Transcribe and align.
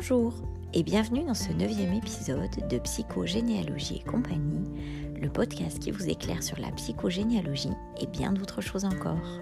Bonjour 0.00 0.32
et 0.74 0.84
bienvenue 0.84 1.24
dans 1.24 1.34
ce 1.34 1.50
neuvième 1.50 1.92
épisode 1.92 2.68
de 2.70 2.78
Psychogénéalogie 2.78 3.96
et 3.96 4.08
compagnie, 4.08 4.64
le 5.20 5.28
podcast 5.28 5.80
qui 5.80 5.90
vous 5.90 6.08
éclaire 6.08 6.44
sur 6.44 6.56
la 6.60 6.70
psychogénéalogie 6.70 7.72
et 8.00 8.06
bien 8.06 8.32
d'autres 8.32 8.60
choses 8.60 8.84
encore. 8.84 9.40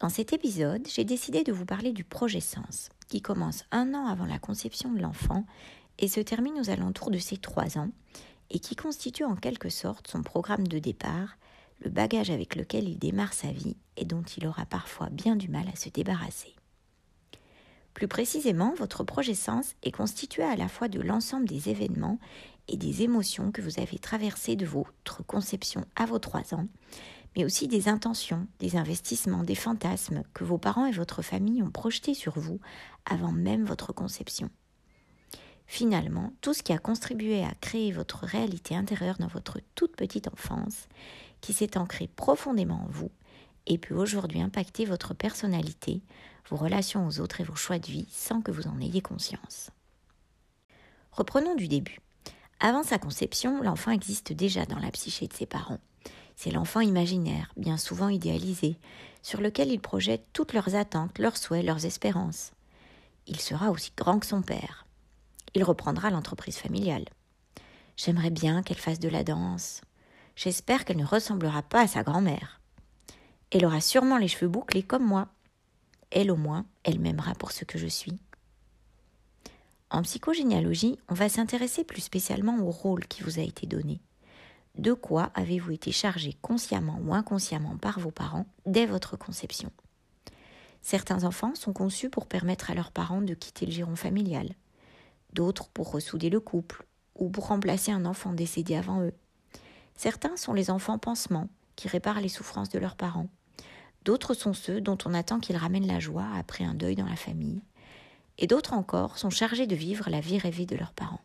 Dans 0.00 0.08
cet 0.08 0.32
épisode, 0.32 0.88
j'ai 0.92 1.04
décidé 1.04 1.44
de 1.44 1.52
vous 1.52 1.64
parler 1.64 1.92
du 1.92 2.02
projet 2.02 2.40
Sens, 2.40 2.88
qui 3.06 3.22
commence 3.22 3.62
un 3.70 3.94
an 3.94 4.06
avant 4.06 4.26
la 4.26 4.40
conception 4.40 4.92
de 4.92 4.98
l'enfant 4.98 5.44
et 6.00 6.08
se 6.08 6.18
termine 6.18 6.58
aux 6.58 6.70
alentours 6.70 7.12
de 7.12 7.18
ses 7.18 7.36
trois 7.36 7.78
ans, 7.78 7.90
et 8.50 8.58
qui 8.58 8.74
constitue 8.74 9.24
en 9.24 9.36
quelque 9.36 9.68
sorte 9.68 10.08
son 10.08 10.24
programme 10.24 10.66
de 10.66 10.80
départ, 10.80 11.36
le 11.80 11.90
bagage 11.90 12.30
avec 12.30 12.56
lequel 12.56 12.88
il 12.88 12.98
démarre 12.98 13.32
sa 13.32 13.50
vie 13.50 13.76
et 13.96 14.04
dont 14.04 14.22
il 14.22 14.46
aura 14.46 14.66
parfois 14.66 15.08
bien 15.10 15.36
du 15.36 15.48
mal 15.48 15.66
à 15.72 15.76
se 15.76 15.88
débarrasser. 15.88 16.54
Plus 17.94 18.08
précisément, 18.08 18.74
votre 18.76 19.04
projet 19.04 19.34
sens 19.34 19.74
est 19.82 19.90
constitué 19.90 20.42
à 20.42 20.56
la 20.56 20.68
fois 20.68 20.88
de 20.88 21.00
l'ensemble 21.00 21.48
des 21.48 21.70
événements 21.70 22.18
et 22.68 22.76
des 22.76 23.02
émotions 23.02 23.52
que 23.52 23.62
vous 23.62 23.80
avez 23.80 23.98
traversées 23.98 24.56
de 24.56 24.66
votre 24.66 25.24
conception 25.24 25.86
à 25.96 26.04
vos 26.04 26.18
trois 26.18 26.52
ans, 26.52 26.66
mais 27.36 27.44
aussi 27.44 27.68
des 27.68 27.88
intentions, 27.88 28.46
des 28.58 28.76
investissements, 28.76 29.44
des 29.44 29.54
fantasmes 29.54 30.24
que 30.34 30.44
vos 30.44 30.58
parents 30.58 30.86
et 30.86 30.92
votre 30.92 31.22
famille 31.22 31.62
ont 31.62 31.70
projetés 31.70 32.14
sur 32.14 32.38
vous 32.38 32.60
avant 33.06 33.32
même 33.32 33.64
votre 33.64 33.92
conception. 33.92 34.50
Finalement, 35.66 36.32
tout 36.40 36.54
ce 36.54 36.62
qui 36.62 36.72
a 36.72 36.78
contribué 36.78 37.44
à 37.44 37.54
créer 37.60 37.92
votre 37.92 38.24
réalité 38.24 38.76
intérieure 38.76 39.16
dans 39.18 39.26
votre 39.26 39.60
toute 39.74 39.96
petite 39.96 40.28
enfance, 40.28 40.88
qui 41.40 41.52
s'est 41.52 41.76
ancré 41.76 42.08
profondément 42.08 42.82
en 42.84 42.90
vous 42.90 43.10
et 43.66 43.78
peut 43.78 43.94
aujourd'hui 43.94 44.40
impacter 44.40 44.84
votre 44.84 45.12
personnalité, 45.12 46.00
vos 46.48 46.56
relations 46.56 47.06
aux 47.06 47.20
autres 47.20 47.40
et 47.40 47.44
vos 47.44 47.56
choix 47.56 47.78
de 47.78 47.86
vie 47.86 48.06
sans 48.10 48.40
que 48.40 48.52
vous 48.52 48.68
en 48.68 48.80
ayez 48.80 49.00
conscience. 49.00 49.70
Reprenons 51.12 51.54
du 51.54 51.66
début. 51.66 51.98
Avant 52.60 52.82
sa 52.82 52.98
conception, 52.98 53.62
l'enfant 53.62 53.90
existe 53.90 54.32
déjà 54.32 54.64
dans 54.66 54.78
la 54.78 54.90
psyché 54.90 55.26
de 55.26 55.32
ses 55.32 55.46
parents. 55.46 55.80
C'est 56.36 56.50
l'enfant 56.50 56.80
imaginaire, 56.80 57.52
bien 57.56 57.76
souvent 57.76 58.08
idéalisé, 58.08 58.76
sur 59.22 59.40
lequel 59.40 59.72
il 59.72 59.80
projette 59.80 60.26
toutes 60.32 60.52
leurs 60.52 60.74
attentes, 60.74 61.18
leurs 61.18 61.36
souhaits, 61.36 61.64
leurs 61.64 61.86
espérances. 61.86 62.52
Il 63.26 63.40
sera 63.40 63.70
aussi 63.70 63.92
grand 63.96 64.20
que 64.20 64.26
son 64.26 64.42
père. 64.42 64.85
Il 65.56 65.64
reprendra 65.64 66.10
l'entreprise 66.10 66.58
familiale. 66.58 67.06
J'aimerais 67.96 68.28
bien 68.28 68.62
qu'elle 68.62 68.76
fasse 68.76 69.00
de 69.00 69.08
la 69.08 69.24
danse. 69.24 69.80
J'espère 70.36 70.84
qu'elle 70.84 70.98
ne 70.98 71.06
ressemblera 71.06 71.62
pas 71.62 71.80
à 71.80 71.86
sa 71.86 72.02
grand-mère. 72.02 72.60
Elle 73.50 73.64
aura 73.64 73.80
sûrement 73.80 74.18
les 74.18 74.28
cheveux 74.28 74.50
bouclés 74.50 74.82
comme 74.82 75.06
moi. 75.06 75.28
Elle 76.10 76.30
au 76.30 76.36
moins, 76.36 76.66
elle 76.84 77.00
m'aimera 77.00 77.32
pour 77.32 77.52
ce 77.52 77.64
que 77.64 77.78
je 77.78 77.86
suis. 77.86 78.18
En 79.88 80.02
psychogénéalogie, 80.02 80.98
on 81.08 81.14
va 81.14 81.30
s'intéresser 81.30 81.84
plus 81.84 82.02
spécialement 82.02 82.58
au 82.58 82.70
rôle 82.70 83.06
qui 83.06 83.22
vous 83.22 83.38
a 83.38 83.42
été 83.42 83.66
donné. 83.66 84.02
De 84.76 84.92
quoi 84.92 85.30
avez-vous 85.34 85.72
été 85.72 85.90
chargé 85.90 86.34
consciemment 86.42 87.00
ou 87.02 87.14
inconsciemment 87.14 87.78
par 87.78 87.98
vos 87.98 88.10
parents 88.10 88.44
dès 88.66 88.84
votre 88.84 89.16
conception? 89.16 89.72
Certains 90.82 91.24
enfants 91.24 91.54
sont 91.54 91.72
conçus 91.72 92.10
pour 92.10 92.26
permettre 92.26 92.70
à 92.70 92.74
leurs 92.74 92.92
parents 92.92 93.22
de 93.22 93.32
quitter 93.32 93.64
le 93.64 93.72
giron 93.72 93.96
familial, 93.96 94.50
d'autres 95.36 95.68
pour 95.68 95.92
ressouder 95.92 96.30
le 96.30 96.40
couple 96.40 96.86
ou 97.14 97.28
pour 97.28 97.48
remplacer 97.48 97.92
un 97.92 98.06
enfant 98.06 98.32
décédé 98.32 98.74
avant 98.74 99.02
eux. 99.02 99.12
Certains 99.94 100.36
sont 100.36 100.54
les 100.54 100.70
enfants 100.70 100.98
pansements, 100.98 101.48
qui 101.76 101.88
réparent 101.88 102.20
les 102.20 102.28
souffrances 102.28 102.70
de 102.70 102.78
leurs 102.78 102.96
parents. 102.96 103.28
D'autres 104.04 104.34
sont 104.34 104.54
ceux 104.54 104.80
dont 104.80 104.98
on 105.04 105.14
attend 105.14 105.38
qu'ils 105.38 105.56
ramènent 105.56 105.86
la 105.86 106.00
joie 106.00 106.26
après 106.36 106.64
un 106.64 106.74
deuil 106.74 106.96
dans 106.96 107.06
la 107.06 107.16
famille. 107.16 107.62
Et 108.38 108.46
d'autres 108.46 108.72
encore 108.72 109.18
sont 109.18 109.30
chargés 109.30 109.66
de 109.66 109.76
vivre 109.76 110.08
la 110.08 110.20
vie 110.20 110.38
rêvée 110.38 110.66
de 110.66 110.76
leurs 110.76 110.92
parents. 110.94 111.20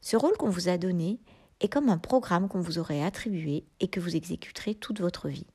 Ce 0.00 0.16
rôle 0.16 0.36
qu'on 0.38 0.48
vous 0.48 0.68
a 0.68 0.78
donné 0.78 1.20
est 1.60 1.68
comme 1.68 1.90
un 1.90 1.98
programme 1.98 2.48
qu'on 2.48 2.60
vous 2.60 2.78
aurait 2.78 3.02
attribué 3.02 3.66
et 3.80 3.88
que 3.88 4.00
vous 4.00 4.16
exécuterez 4.16 4.74
toute 4.74 5.00
votre 5.00 5.28
vie. 5.28 5.46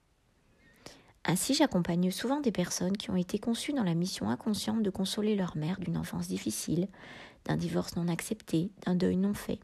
Ainsi, 1.25 1.55
j'accompagne 1.55 2.11
souvent 2.11 2.39
des 2.39 2.51
personnes 2.51 2.97
qui 2.97 3.09
ont 3.09 3.15
été 3.15 3.39
conçues 3.39 3.73
dans 3.73 3.83
la 3.83 3.95
mission 3.95 4.29
inconsciente 4.29 4.83
de 4.83 4.89
consoler 4.89 5.35
leur 5.35 5.57
mère 5.57 5.79
d'une 5.79 5.97
enfance 5.97 6.27
difficile, 6.27 6.87
d'un 7.45 7.57
divorce 7.57 7.95
non 7.95 8.07
accepté, 8.07 8.71
d'un 8.85 8.95
deuil 8.95 9.17
non 9.17 9.33
fait 9.33 9.59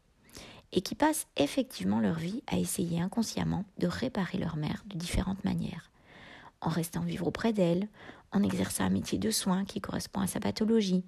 et 0.71 0.81
qui 0.81 0.95
passent 0.95 1.27
effectivement 1.37 1.99
leur 1.99 2.15
vie 2.15 2.43
à 2.47 2.57
essayer 2.57 3.01
inconsciemment 3.01 3.65
de 3.77 3.87
réparer 3.87 4.37
leur 4.37 4.55
mère 4.55 4.83
de 4.87 4.97
différentes 4.97 5.43
manières, 5.43 5.91
en 6.61 6.69
restant 6.69 7.01
vivre 7.01 7.27
auprès 7.27 7.53
d'elle, 7.53 7.87
en 8.31 8.43
exerçant 8.43 8.85
un 8.85 8.89
métier 8.89 9.17
de 9.17 9.31
soins 9.31 9.65
qui 9.65 9.81
correspond 9.81 10.21
à 10.21 10.27
sa 10.27 10.39
pathologie, 10.39 11.03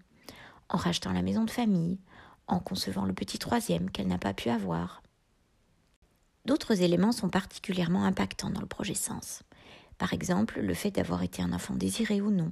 en 0.70 0.78
rachetant 0.78 1.14
la 1.14 1.22
maison 1.22 1.46
de 1.46 1.52
famille, 1.52 2.00
en 2.48 2.60
concevant 2.60 3.06
le 3.06 3.14
petit 3.14 3.40
troisième 3.40 3.90
qu'elle 3.90 4.08
n'a 4.08 4.18
pas 4.18 4.34
pu 4.34 4.50
avoir. 4.50 5.02
D'autres 6.46 6.82
éléments 6.82 7.14
sont 7.14 7.30
particulièrement 7.30 8.04
impactants 8.04 8.50
dans 8.50 8.60
le 8.60 8.68
projet 8.68 8.96
Sens. 8.96 9.44
Par 9.98 10.14
exemple, 10.14 10.60
le 10.60 10.74
fait 10.74 10.92
d'avoir 10.92 11.24
été 11.24 11.42
un 11.42 11.54
enfant 11.54 11.76
désiré 11.76 12.22
ou 12.22 12.32
non, 12.32 12.52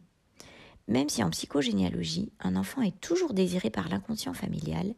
même 0.88 1.10
si 1.10 1.24
en 1.24 1.30
psychogénéalogie, 1.30 2.32
un 2.40 2.56
enfant 2.56 2.82
est 2.82 3.00
toujours 3.00 3.34
désiré 3.34 3.70
par 3.70 3.88
l'inconscient 3.88 4.34
familial, 4.34 4.94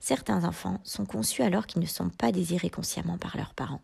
certains 0.00 0.44
enfants 0.44 0.80
sont 0.82 1.06
conçus 1.06 1.42
alors 1.42 1.66
qu'ils 1.66 1.82
ne 1.82 1.86
sont 1.86 2.08
pas 2.08 2.32
désirés 2.32 2.70
consciemment 2.70 3.18
par 3.18 3.36
leurs 3.36 3.54
parents. 3.54 3.82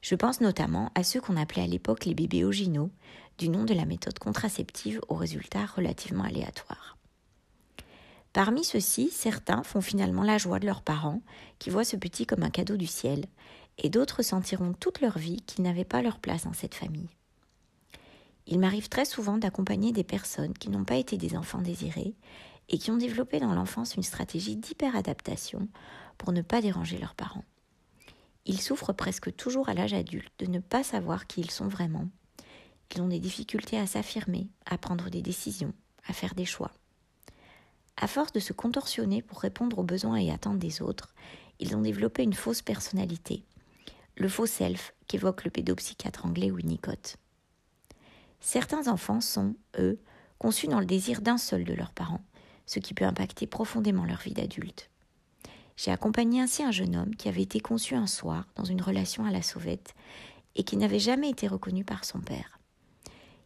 Je 0.00 0.14
pense 0.14 0.40
notamment 0.40 0.92
à 0.94 1.02
ceux 1.02 1.20
qu'on 1.20 1.36
appelait 1.36 1.62
à 1.62 1.66
l'époque 1.66 2.04
les 2.04 2.14
bébés 2.14 2.44
oginaux, 2.44 2.90
du 3.38 3.48
nom 3.48 3.64
de 3.64 3.74
la 3.74 3.84
méthode 3.84 4.18
contraceptive 4.18 5.00
aux 5.08 5.16
résultats 5.16 5.66
relativement 5.66 6.24
aléatoires. 6.24 6.98
Parmi 8.32 8.64
ceux-ci, 8.64 9.10
certains 9.10 9.62
font 9.62 9.80
finalement 9.80 10.22
la 10.22 10.38
joie 10.38 10.58
de 10.58 10.66
leurs 10.66 10.82
parents, 10.82 11.22
qui 11.58 11.70
voient 11.70 11.84
ce 11.84 11.96
petit 11.96 12.26
comme 12.26 12.42
un 12.42 12.50
cadeau 12.50 12.76
du 12.76 12.86
ciel, 12.86 13.24
et 13.78 13.90
d'autres 13.90 14.22
sentiront 14.22 14.72
toute 14.72 15.00
leur 15.00 15.18
vie 15.18 15.42
qu'ils 15.42 15.64
n'avaient 15.64 15.84
pas 15.84 16.02
leur 16.02 16.18
place 16.18 16.44
dans 16.44 16.52
cette 16.52 16.74
famille. 16.74 17.08
Il 18.46 18.58
m'arrive 18.58 18.88
très 18.88 19.04
souvent 19.04 19.38
d'accompagner 19.38 19.92
des 19.92 20.04
personnes 20.04 20.52
qui 20.52 20.68
n'ont 20.68 20.84
pas 20.84 20.96
été 20.96 21.16
des 21.16 21.36
enfants 21.36 21.62
désirés 21.62 22.14
et 22.68 22.78
qui 22.78 22.90
ont 22.90 22.96
développé 22.96 23.40
dans 23.40 23.54
l'enfance 23.54 23.96
une 23.96 24.02
stratégie 24.02 24.56
d'hyperadaptation 24.56 25.68
pour 26.18 26.32
ne 26.32 26.42
pas 26.42 26.60
déranger 26.60 26.98
leurs 26.98 27.14
parents. 27.14 27.44
Ils 28.46 28.60
souffrent 28.60 28.92
presque 28.92 29.34
toujours 29.34 29.68
à 29.68 29.74
l'âge 29.74 29.94
adulte 29.94 30.32
de 30.38 30.46
ne 30.46 30.58
pas 30.58 30.82
savoir 30.82 31.26
qui 31.26 31.40
ils 31.40 31.50
sont 31.50 31.68
vraiment. 31.68 32.08
Ils 32.94 33.02
ont 33.02 33.08
des 33.08 33.18
difficultés 33.18 33.78
à 33.78 33.86
s'affirmer, 33.86 34.48
à 34.66 34.78
prendre 34.78 35.08
des 35.08 35.22
décisions, 35.22 35.72
à 36.06 36.12
faire 36.12 36.34
des 36.34 36.44
choix. 36.44 36.70
À 37.96 38.06
force 38.06 38.32
de 38.32 38.40
se 38.40 38.52
contorsionner 38.52 39.22
pour 39.22 39.40
répondre 39.40 39.78
aux 39.78 39.84
besoins 39.84 40.16
et 40.16 40.30
attentes 40.30 40.58
des 40.58 40.82
autres, 40.82 41.14
ils 41.60 41.76
ont 41.76 41.80
développé 41.80 42.22
une 42.22 42.34
fausse 42.34 42.62
personnalité, 42.62 43.44
le 44.16 44.28
faux 44.28 44.46
self 44.46 44.94
qu'évoque 45.06 45.44
le 45.44 45.50
pédopsychiatre 45.50 46.24
anglais 46.24 46.50
Winnicott. 46.50 47.16
Certains 48.40 48.88
enfants 48.88 49.20
sont, 49.20 49.56
eux, 49.78 49.98
conçus 50.38 50.68
dans 50.68 50.80
le 50.80 50.86
désir 50.86 51.20
d'un 51.20 51.38
seul 51.38 51.64
de 51.64 51.74
leurs 51.74 51.92
parents, 51.92 52.24
ce 52.66 52.78
qui 52.78 52.94
peut 52.94 53.04
impacter 53.04 53.46
profondément 53.46 54.04
leur 54.04 54.20
vie 54.20 54.34
d'adulte. 54.34 54.90
J'ai 55.76 55.90
accompagné 55.90 56.40
ainsi 56.40 56.62
un 56.62 56.70
jeune 56.70 56.94
homme 56.94 57.16
qui 57.16 57.28
avait 57.28 57.42
été 57.42 57.58
conçu 57.58 57.94
un 57.94 58.06
soir 58.06 58.46
dans 58.54 58.64
une 58.64 58.82
relation 58.82 59.24
à 59.24 59.32
la 59.32 59.42
sauvette 59.42 59.94
et 60.54 60.62
qui 60.62 60.76
n'avait 60.76 61.00
jamais 61.00 61.30
été 61.30 61.48
reconnu 61.48 61.84
par 61.84 62.04
son 62.04 62.20
père. 62.20 62.60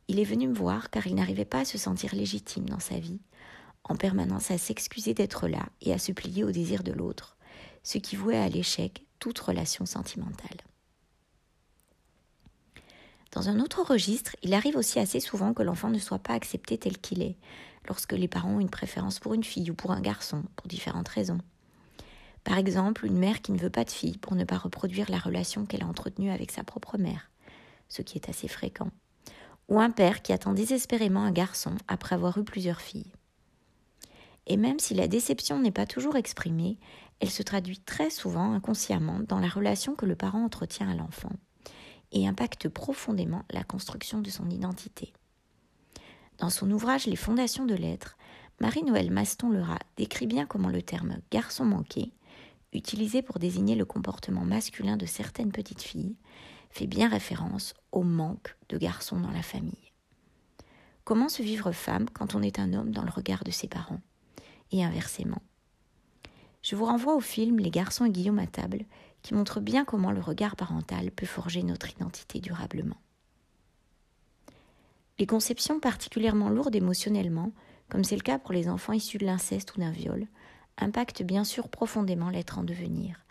Il 0.09 0.21
est 0.21 0.25
venu 0.25 0.49
me 0.49 0.55
voir 0.55 0.91
car 0.91 1.07
il 1.07 1.15
n'arrivait 1.15 1.47
pas 1.47 1.61
à 1.61 1.65
se 1.65 1.79
sentir 1.79 2.15
légitime 2.15 2.69
dans 2.69 2.81
sa 2.81 2.99
vie, 2.99 3.21
en 3.85 3.97
permanence 3.97 4.51
à 4.51 4.59
s'excuser 4.59 5.15
d'être 5.15 5.49
là 5.49 5.67
et 5.81 5.95
à 5.95 5.99
se 5.99 6.13
plier 6.13 6.45
au 6.45 6.51
désir 6.51 6.83
de 6.83 6.93
l'autre, 6.93 7.39
ce 7.83 7.97
qui 7.97 8.17
vouait 8.17 8.37
à 8.37 8.49
l'échec 8.49 9.07
toute 9.19 9.39
relation 9.39 9.87
sentimentale. 9.87 10.59
Dans 13.33 13.49
un 13.49 13.61
autre 13.61 13.83
registre, 13.83 14.37
il 14.43 14.55
arrive 14.55 14.77
aussi 14.77 14.99
assez 14.99 15.21
souvent 15.21 15.53
que 15.53 15.63
l'enfant 15.63 15.91
ne 15.91 15.99
soit 15.99 16.19
pas 16.19 16.35
accepté 16.35 16.79
tel 16.79 16.99
qu'il 16.99 17.23
est, 17.23 17.37
lorsque 17.87 18.13
les 18.13 18.29
parents 18.29 18.55
ont 18.55 18.61
une 18.61 18.71
préférence 18.71 19.19
pour 19.19 19.35
une 19.35 19.45
fille 19.45 19.71
ou 19.71 19.75
pour 19.75 19.93
un 19.93 20.01
garçon, 20.01 20.43
pour 20.57 20.67
différentes 20.67 21.09
raisons. 21.09 21.39
Par 22.45 22.57
exemple, 22.57 23.05
une 23.05 23.19
mère 23.19 23.43
qui 23.43 23.53
ne 23.53 23.59
veut 23.59 23.71
pas 23.71 23.85
de 23.85 23.91
fille 23.91 24.17
pour 24.17 24.35
ne 24.35 24.45
pas 24.45 24.57
reproduire 24.57 25.11
la 25.11 25.19
relation 25.19 25.67
qu'elle 25.67 25.83
a 25.83 25.87
entretenue 25.87 26.31
avec 26.31 26.51
sa 26.51 26.65
propre 26.65 26.97
mère, 26.97 27.31
ce 27.89 28.01
qui 28.01 28.17
est 28.17 28.31
assez 28.31 28.49
fréquent. 28.49 28.91
Ou 29.69 29.79
un 29.79 29.91
père 29.91 30.23
qui 30.23 30.33
attend 30.33 30.55
désespérément 30.55 31.25
un 31.25 31.31
garçon 31.31 31.75
après 31.89 32.15
avoir 32.15 32.39
eu 32.39 32.45
plusieurs 32.45 32.81
filles. 32.81 33.13
Et 34.47 34.57
même 34.57 34.79
si 34.79 34.95
la 34.95 35.09
déception 35.09 35.61
n'est 35.61 35.71
pas 35.71 35.85
toujours 35.85 36.17
exprimée, 36.17 36.79
elle 37.21 37.31
se 37.31 37.43
traduit 37.43 37.79
très 37.79 38.11
souvent 38.11 38.53
inconsciemment 38.53 39.21
dans 39.21 39.41
la 39.41 39.49
relation 39.49 39.95
que 39.95 40.07
le 40.07 40.17
parent 40.17 40.45
entretient 40.45 40.89
à 40.89 40.95
l'enfant 40.95 41.33
et 42.13 42.27
impacte 42.27 42.69
profondément 42.69 43.45
la 43.51 43.65
construction 43.65 44.21
de 44.21 44.31
son 44.31 44.49
identité. 44.51 45.13
Dans 46.39 46.51
son 46.51 46.71
ouvrage 46.71 47.07
Les 47.07 47.17
fondations 47.17 47.67
de 47.67 47.75
l'être, 47.75 48.17
Marie-Noël 48.61 49.11
Maston-Lerat 49.11 49.81
décrit 49.97 50.27
bien 50.27 50.47
comment 50.47 50.69
le 50.69 50.83
terme 50.83 51.19
garçon 51.31 51.65
manqué, 51.65 52.13
utilisé 52.73 53.23
pour 53.23 53.39
désigner 53.39 53.75
le 53.75 53.85
comportement 53.85 54.45
masculin 54.45 54.97
de 54.97 55.07
certaines 55.07 55.53
petites 55.53 55.83
filles, 55.83 56.17
fait 56.71 56.87
bien 56.87 57.09
référence 57.09 57.75
au 57.93 58.03
manque 58.03 58.57
de 58.69 58.79
garçons 58.79 59.21
dans 59.21 59.31
la 59.31 59.43
famille. 59.43 59.93
comment 61.05 61.31
se 61.31 61.43
vivre 61.43 61.73
femme 61.73 62.11
quand 62.11 62.35
on 62.35 62.43
est 62.43 62.59
un 62.59 62.75
homme 62.75 62.91
dans 62.91 63.03
le 63.03 63.11
regard 63.11 63.43
de 63.43 63.51
ses 63.51 63.67
parents, 63.67 64.03
et 64.71 64.85
inversement. 64.85 65.41
Je 66.63 66.77
vous 66.77 66.85
renvoie 66.85 67.15
au 67.15 67.21
film 67.21 67.59
Les 67.59 67.71
garçons 67.71 68.05
et 68.05 68.11
Guillaume 68.11 68.39
à 68.39 68.47
table, 68.47 68.85
qui 69.23 69.35
montre 69.35 69.61
bien 69.61 69.85
comment 69.85 70.13
le 70.13 70.21
regard 70.21 70.57
parental 70.57 71.11
peut 71.11 71.27
forger 71.27 71.63
notre 71.63 71.91
identité 71.91 72.41
durablement. 72.41 72.97
Les 75.19 75.27
conceptions 75.27 75.81
particulièrement 75.81 76.49
lourdes 76.49 76.77
émotionnellement, 76.77 77.53
comme 77.89 78.05
c'est 78.05 78.17
le 78.17 78.23
cas 78.23 78.39
pour 78.39 78.53
les 78.53 78.69
enfants 78.69 78.93
issus 78.93 79.19
de 79.19 79.27
l'inceste 79.27 79.77
ou 79.77 79.81
d'un 79.81 79.91
viol, 79.91 80.27
impactent 80.77 81.23
bien 81.23 81.45
sûr 81.45 81.69
profondément 81.69 82.31
l'être 82.31 82.59
en 82.59 82.65
devenir, 82.65 83.25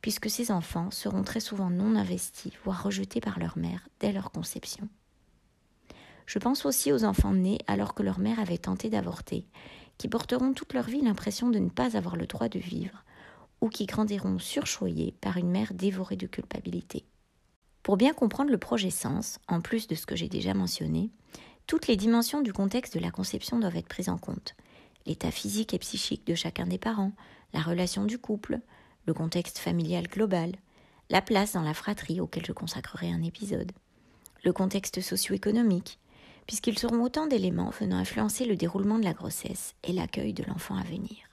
puisque 0.00 0.30
ces 0.30 0.50
enfants 0.50 0.90
seront 0.90 1.22
très 1.22 1.40
souvent 1.40 1.68
non 1.68 1.96
investis, 1.96 2.52
voire 2.64 2.82
rejetés 2.82 3.20
par 3.20 3.38
leur 3.38 3.58
mère 3.58 3.88
dès 4.00 4.12
leur 4.12 4.30
conception. 4.30 4.88
Je 6.24 6.38
pense 6.38 6.64
aussi 6.64 6.92
aux 6.92 7.04
enfants 7.04 7.34
nés 7.34 7.58
alors 7.66 7.94
que 7.94 8.02
leur 8.02 8.18
mère 8.18 8.40
avait 8.40 8.58
tenté 8.58 8.88
d'avorter, 8.88 9.46
qui 9.98 10.08
porteront 10.08 10.52
toute 10.52 10.74
leur 10.74 10.86
vie 10.86 11.00
l'impression 11.00 11.48
de 11.50 11.58
ne 11.58 11.70
pas 11.70 11.96
avoir 11.96 12.16
le 12.16 12.26
droit 12.26 12.48
de 12.48 12.58
vivre, 12.58 13.04
ou 13.60 13.68
qui 13.68 13.86
grandiront 13.86 14.38
surchoyés 14.38 15.14
par 15.20 15.36
une 15.36 15.50
mère 15.50 15.72
dévorée 15.74 16.16
de 16.16 16.26
culpabilité. 16.26 17.06
Pour 17.82 17.96
bien 17.96 18.12
comprendre 18.12 18.50
le 18.50 18.58
projet 18.58 18.90
sens, 18.90 19.38
en 19.48 19.60
plus 19.60 19.86
de 19.86 19.94
ce 19.94 20.06
que 20.06 20.16
j'ai 20.16 20.28
déjà 20.28 20.54
mentionné, 20.54 21.10
toutes 21.66 21.86
les 21.86 21.96
dimensions 21.96 22.42
du 22.42 22.52
contexte 22.52 22.94
de 22.94 23.00
la 23.00 23.10
conception 23.10 23.58
doivent 23.58 23.76
être 23.76 23.88
prises 23.88 24.08
en 24.08 24.18
compte. 24.18 24.54
L'état 25.06 25.30
physique 25.30 25.72
et 25.72 25.78
psychique 25.78 26.26
de 26.26 26.34
chacun 26.34 26.66
des 26.66 26.78
parents, 26.78 27.12
la 27.52 27.60
relation 27.60 28.04
du 28.04 28.18
couple, 28.18 28.60
le 29.06 29.14
contexte 29.14 29.58
familial 29.58 30.08
global, 30.08 30.52
la 31.10 31.22
place 31.22 31.52
dans 31.52 31.62
la 31.62 31.74
fratrie 31.74 32.20
auquel 32.20 32.44
je 32.44 32.52
consacrerai 32.52 33.10
un 33.10 33.22
épisode, 33.22 33.72
le 34.44 34.52
contexte 34.52 35.00
socio-économique, 35.00 35.98
puisqu'ils 36.46 36.78
seront 36.78 37.02
autant 37.02 37.26
d'éléments 37.26 37.70
venant 37.70 37.96
influencer 37.96 38.44
le 38.44 38.56
déroulement 38.56 38.98
de 38.98 39.04
la 39.04 39.12
grossesse 39.12 39.74
et 39.82 39.92
l'accueil 39.92 40.32
de 40.32 40.44
l'enfant 40.44 40.76
à 40.76 40.84
venir. 40.84 41.26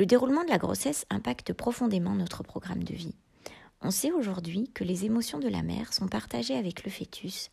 Le 0.00 0.06
déroulement 0.06 0.44
de 0.44 0.48
la 0.48 0.56
grossesse 0.56 1.04
impacte 1.10 1.52
profondément 1.52 2.14
notre 2.14 2.42
programme 2.42 2.84
de 2.84 2.94
vie. 2.94 3.14
On 3.82 3.90
sait 3.90 4.12
aujourd'hui 4.12 4.70
que 4.74 4.82
les 4.82 5.04
émotions 5.04 5.38
de 5.38 5.48
la 5.48 5.62
mère 5.62 5.92
sont 5.92 6.08
partagées 6.08 6.56
avec 6.56 6.84
le 6.84 6.90
fœtus, 6.90 7.50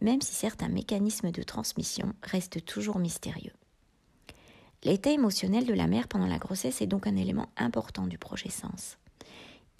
même 0.00 0.22
si 0.22 0.34
certains 0.34 0.68
mécanismes 0.68 1.30
de 1.30 1.42
transmission 1.42 2.14
restent 2.22 2.64
toujours 2.64 2.98
mystérieux. 2.98 3.52
L'état 4.82 5.10
émotionnel 5.10 5.66
de 5.66 5.74
la 5.74 5.86
mère 5.86 6.08
pendant 6.08 6.26
la 6.26 6.38
grossesse 6.38 6.80
est 6.80 6.86
donc 6.86 7.06
un 7.06 7.16
élément 7.16 7.50
important 7.58 8.06
du 8.06 8.16
projet 8.16 8.48
sens. 8.48 8.96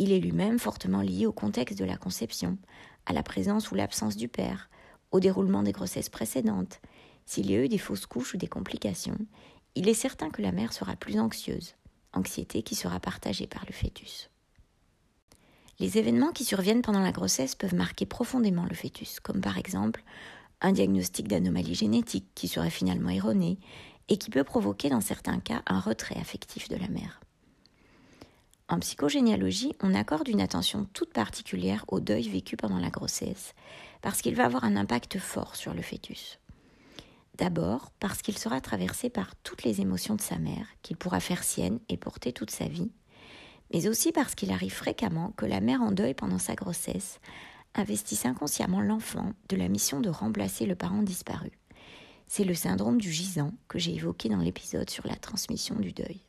Il 0.01 0.13
est 0.13 0.19
lui-même 0.19 0.59
fortement 0.59 1.03
lié 1.03 1.27
au 1.27 1.33
contexte 1.33 1.79
de 1.79 1.85
la 1.85 1.99
conception, 1.99 2.57
à 3.05 3.13
la 3.13 3.23
présence 3.23 3.71
ou 3.71 3.75
l'absence 3.75 4.17
du 4.17 4.29
père, 4.29 4.71
au 5.11 5.21
déroulement 5.21 5.63
des 5.63 5.73
grossesses 5.73 6.09
précédentes. 6.09 6.81
S'il 7.27 7.51
y 7.51 7.55
a 7.55 7.63
eu 7.63 7.69
des 7.69 7.77
fausses 7.77 8.07
couches 8.07 8.33
ou 8.33 8.39
des 8.39 8.49
complications, 8.49 9.19
il 9.75 9.91
est 9.91 9.95
certain 9.95 10.31
que 10.31 10.41
la 10.41 10.53
mère 10.53 10.73
sera 10.73 10.97
plus 10.97 11.21
anxieuse, 11.21 11.75
anxiété 12.15 12.63
qui 12.63 12.77
sera 12.77 12.99
partagée 12.99 13.47
par 13.47 13.67
le 13.67 13.75
fœtus. 13.75 14.31
Les 15.79 15.99
événements 15.99 16.33
qui 16.33 16.47
surviennent 16.47 16.81
pendant 16.81 17.03
la 17.03 17.13
grossesse 17.13 17.55
peuvent 17.55 17.75
marquer 17.75 18.07
profondément 18.07 18.65
le 18.65 18.75
fœtus, 18.75 19.21
comme 19.21 19.43
par 19.43 19.59
exemple 19.59 20.03
un 20.63 20.73
diagnostic 20.73 21.29
d'anomalie 21.29 21.75
génétique 21.75 22.29
qui 22.35 22.49
serait 22.49 22.71
finalement 22.71 23.11
erroné 23.11 23.59
et 24.09 24.17
qui 24.17 24.31
peut 24.31 24.45
provoquer 24.45 24.89
dans 24.89 25.03
certains 25.03 25.41
cas 25.41 25.63
un 25.67 25.79
retrait 25.79 26.19
affectif 26.19 26.71
de 26.71 26.77
la 26.77 26.89
mère. 26.89 27.21
En 28.71 28.79
psychogénéalogie, 28.79 29.75
on 29.81 29.95
accorde 29.95 30.29
une 30.29 30.41
attention 30.41 30.87
toute 30.93 31.13
particulière 31.13 31.85
au 31.89 31.99
deuil 31.99 32.29
vécu 32.29 32.57
pendant 32.57 32.79
la 32.79 32.91
grossesse, 32.91 33.53
parce 34.01 34.23
qu'il 34.23 34.37
va 34.37 34.45
avoir 34.45 34.63
un 34.63 34.77
impact 34.77 35.19
fort 35.19 35.57
sur 35.57 35.75
le 35.75 35.83
fœtus. 35.83 36.39
D'abord 37.37 37.91
parce 37.99 38.23
qu'il 38.23 38.39
sera 38.39 38.61
traversé 38.61 39.11
par 39.11 39.35
toutes 39.43 39.65
les 39.65 39.81
émotions 39.81 40.15
de 40.15 40.21
sa 40.21 40.39
mère, 40.39 40.69
qu'il 40.83 40.97
pourra 40.97 41.19
faire 41.19 41.43
sienne 41.43 41.81
et 41.89 41.97
porter 41.97 42.33
toute 42.33 42.53
sa 42.53 42.69
vie, 42.69 42.93
mais 43.75 43.89
aussi 43.89 44.13
parce 44.13 44.37
qu'il 44.37 44.53
arrive 44.53 44.73
fréquemment 44.73 45.33
que 45.37 45.47
la 45.47 45.61
mère 45.61 45.83
en 45.83 45.91
deuil 45.91 46.15
pendant 46.15 46.39
sa 46.39 46.55
grossesse 46.55 47.19
investisse 47.75 48.25
inconsciemment 48.25 48.81
l'enfant 48.81 49.33
de 49.49 49.57
la 49.57 49.69
mission 49.69 49.99
de 49.99 50.11
remplacer 50.11 50.67
le 50.67 50.77
parent 50.77 51.03
disparu. 51.03 51.51
C'est 52.29 52.45
le 52.45 52.55
syndrome 52.55 53.01
du 53.01 53.11
gisant 53.11 53.53
que 53.67 53.81
j'ai 53.81 53.97
évoqué 53.97 54.29
dans 54.29 54.37
l'épisode 54.37 54.91
sur 54.91 55.09
la 55.09 55.17
transmission 55.17 55.75
du 55.75 55.93
deuil. 55.93 56.21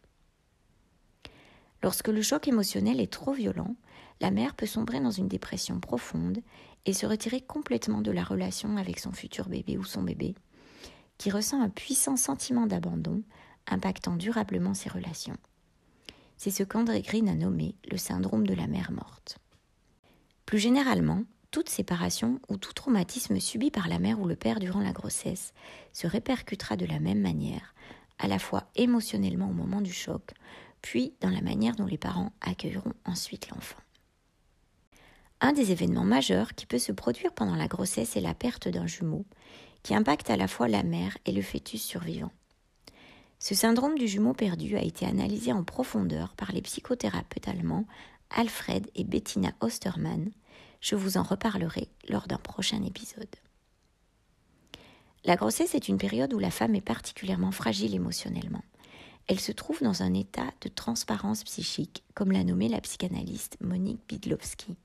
Lorsque 1.84 2.10
le 2.10 2.22
choc 2.22 2.48
émotionnel 2.48 3.00
est 3.00 3.12
trop 3.12 3.34
violent, 3.34 3.76
la 4.20 4.32
mère 4.32 4.56
peut 4.56 4.68
sombrer 4.68 5.00
dans 5.00 5.12
une 5.12 5.28
dépression 5.28 5.80
profonde 5.80 6.40
et 6.86 6.94
se 6.94 7.06
retirer 7.06 7.42
complètement 7.42 8.02
de 8.02 8.12
la 8.12 8.24
relation 8.24 8.78
avec 8.78 9.00
son 9.00 9.12
futur 9.12 9.50
bébé 9.50 9.78
ou 9.78 9.84
son 9.84 10.04
bébé, 10.04 10.36
qui 11.18 11.32
ressent 11.32 11.62
un 11.62 11.70
puissant 11.70 12.18
sentiment 12.18 12.68
d'abandon, 12.68 13.24
impactant 13.68 14.16
durablement 14.16 14.74
ses 14.74 14.90
relations. 14.90 15.38
C'est 16.38 16.52
ce 16.52 16.64
qu'André 16.64 17.02
Green 17.02 17.30
a 17.30 17.36
nommé 17.36 17.76
le 17.90 17.98
syndrome 17.98 18.48
de 18.48 18.54
la 18.54 18.68
mère 18.68 18.92
morte. 18.92 19.38
Plus 20.46 20.60
généralement, 20.60 21.24
toute 21.52 21.70
séparation 21.70 22.40
ou 22.50 22.58
tout 22.58 22.74
traumatisme 22.74 23.40
subi 23.40 23.72
par 23.72 23.88
la 23.88 24.00
mère 24.00 24.20
ou 24.20 24.26
le 24.26 24.36
père 24.36 24.60
durant 24.60 24.82
la 24.82 24.94
grossesse 24.94 25.54
se 25.94 26.08
répercutera 26.08 26.78
de 26.78 26.86
la 26.86 27.00
même 27.00 27.22
manière, 27.22 27.76
à 28.20 28.28
la 28.28 28.40
fois 28.40 28.66
émotionnellement 28.76 29.50
au 29.50 29.54
moment 29.54 29.82
du 29.82 29.94
choc, 29.94 30.32
puis 30.82 31.14
dans 31.22 31.30
la 31.30 31.42
manière 31.42 31.76
dont 31.76 31.86
les 31.86 31.98
parents 31.98 32.32
accueilleront 32.42 32.94
ensuite 33.06 33.50
l'enfant. 33.50 33.80
Un 35.40 35.54
des 35.54 35.72
événements 35.72 36.04
majeurs 36.04 36.54
qui 36.54 36.66
peut 36.66 36.80
se 36.80 36.92
produire 36.92 37.34
pendant 37.34 37.56
la 37.56 37.68
grossesse 37.68 38.16
est 38.16 38.22
la 38.22 38.36
perte 38.36 38.68
d'un 38.68 38.86
jumeau, 38.86 39.26
qui 39.84 39.96
impacte 39.96 40.30
à 40.30 40.38
la 40.38 40.48
fois 40.48 40.68
la 40.68 40.84
mère 40.84 41.18
et 41.26 41.32
le 41.32 41.42
fœtus 41.42 41.82
survivant. 41.82 42.32
Ce 43.40 43.56
syndrome 43.56 43.98
du 43.98 44.08
jumeau 44.08 44.34
perdu 44.34 44.78
a 44.78 44.84
été 44.84 45.06
analysé 45.08 45.52
en 45.52 45.64
profondeur 45.64 46.36
par 46.36 46.52
les 46.52 46.62
psychothérapeutes 46.62 47.48
allemands 47.48 47.88
Alfred 48.30 48.88
et 48.94 49.04
Bettina 49.04 49.52
Ostermann. 49.62 50.30
Je 50.80 50.96
vous 50.96 51.18
en 51.18 51.24
reparlerai 51.24 51.88
lors 52.08 52.28
d'un 52.28 52.38
prochain 52.38 52.84
épisode. 52.84 53.36
La 55.26 55.36
grossesse 55.36 55.74
est 55.74 55.88
une 55.88 55.98
période 55.98 56.34
où 56.34 56.40
la 56.40 56.52
femme 56.52 56.76
est 56.76 56.82
particulièrement 56.82 57.52
fragile 57.52 57.96
émotionnellement 57.96 58.64
elle 59.28 59.40
se 59.40 59.52
trouve 59.52 59.82
dans 59.82 60.04
un 60.04 60.14
état 60.14 60.50
de 60.62 60.70
transparence 60.70 61.44
psychique, 61.44 62.04
comme 62.14 62.32
l'a 62.32 62.44
nommé 62.44 62.68
la 62.68 62.82
psychanalyste 62.82 63.58
Monique 63.62 64.02
Bidlowski. 64.08 64.76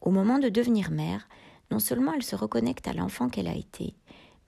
Au 0.00 0.10
moment 0.10 0.38
de 0.38 0.48
devenir 0.48 0.90
mère, 0.90 1.28
non 1.70 1.78
seulement 1.78 2.12
elle 2.12 2.22
se 2.22 2.36
reconnecte 2.36 2.86
à 2.86 2.92
l'enfant 2.92 3.28
qu'elle 3.28 3.48
a 3.48 3.54
été, 3.54 3.94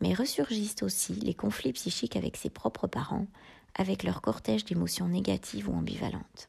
mais 0.01 0.15
ressurgissent 0.15 0.83
aussi 0.83 1.15
les 1.15 1.35
conflits 1.35 1.73
psychiques 1.73 2.17
avec 2.17 2.37
ses 2.37 2.51
propres 2.51 2.87
parents, 2.87 3.27
avec 3.75 4.03
leur 4.03 4.21
cortège 4.21 4.65
d'émotions 4.65 5.09
négatives 5.09 5.69
ou 5.69 5.75
ambivalentes. 5.75 6.49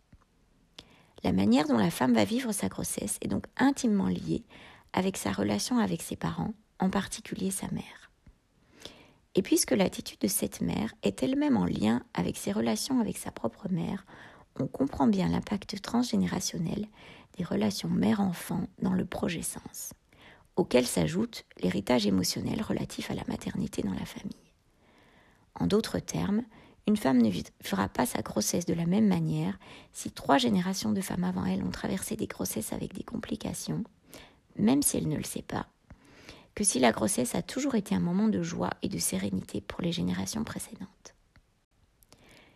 La 1.23 1.31
manière 1.31 1.67
dont 1.67 1.77
la 1.77 1.89
femme 1.89 2.13
va 2.13 2.25
vivre 2.25 2.51
sa 2.51 2.67
grossesse 2.67 3.17
est 3.21 3.27
donc 3.27 3.45
intimement 3.57 4.07
liée 4.07 4.43
avec 4.93 5.17
sa 5.17 5.31
relation 5.31 5.79
avec 5.79 6.01
ses 6.01 6.15
parents, 6.15 6.53
en 6.79 6.89
particulier 6.89 7.51
sa 7.51 7.67
mère. 7.71 8.06
Et 9.37 9.43
puisque 9.43 9.71
l'attitude 9.71 10.19
de 10.19 10.27
cette 10.27 10.61
mère 10.61 10.95
est 11.03 11.21
elle-même 11.21 11.57
en 11.57 11.65
lien 11.65 12.01
avec 12.15 12.37
ses 12.37 12.51
relations 12.51 12.99
avec 12.99 13.17
sa 13.17 13.29
propre 13.29 13.69
mère, 13.69 14.03
on 14.59 14.65
comprend 14.65 15.05
bien 15.05 15.29
l'impact 15.29 15.79
transgénérationnel 15.79 16.87
des 17.37 17.43
relations 17.43 17.87
mère-enfant 17.87 18.63
dans 18.81 18.93
le 18.93 19.05
projet 19.05 19.43
sens, 19.43 19.93
auquel 20.55 20.87
s'ajoute 20.87 21.45
l'héritage 21.61 22.07
émotionnel 22.07 22.63
relatif 22.63 23.11
à 23.11 23.13
la 23.13 23.23
maternité 23.27 23.83
dans 23.83 23.93
la 23.93 24.05
famille. 24.05 24.55
En 25.53 25.67
d'autres 25.67 25.99
termes, 25.99 26.41
une 26.87 26.97
femme 26.97 27.21
ne 27.21 27.29
vivra 27.29 27.89
pas 27.89 28.07
sa 28.07 28.23
grossesse 28.23 28.65
de 28.65 28.73
la 28.73 28.87
même 28.87 29.07
manière 29.07 29.59
si 29.93 30.09
trois 30.09 30.39
générations 30.39 30.93
de 30.93 31.01
femmes 31.01 31.25
avant 31.25 31.45
elle 31.45 31.63
ont 31.63 31.69
traversé 31.69 32.15
des 32.15 32.25
grossesses 32.25 32.73
avec 32.73 32.95
des 32.95 33.03
complications, 33.03 33.83
même 34.57 34.81
si 34.81 34.97
elle 34.97 35.07
ne 35.07 35.17
le 35.17 35.23
sait 35.23 35.43
pas, 35.43 35.67
que 36.57 36.63
si 36.63 36.79
la 36.79 36.91
grossesse 36.91 37.35
a 37.35 37.43
toujours 37.43 37.75
été 37.75 37.93
un 37.93 37.99
moment 37.99 38.29
de 38.29 38.41
joie 38.41 38.71
et 38.81 38.89
de 38.89 38.97
sérénité 38.97 39.61
pour 39.61 39.83
les 39.83 39.91
générations 39.91 40.43
précédentes. 40.43 41.13